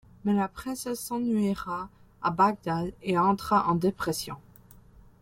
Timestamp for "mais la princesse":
0.25-0.99